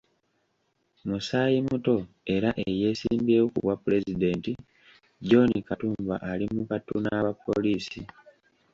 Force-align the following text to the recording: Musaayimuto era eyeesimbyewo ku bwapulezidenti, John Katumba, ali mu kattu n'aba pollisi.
Musaayimuto 1.07 1.95
era 2.35 2.49
eyeesimbyewo 2.67 3.47
ku 3.53 3.59
bwapulezidenti, 3.63 4.51
John 5.27 5.51
Katumba, 5.67 6.15
ali 6.31 6.45
mu 6.53 6.61
kattu 6.69 6.95
n'aba 7.01 7.31
pollisi. 7.43 8.01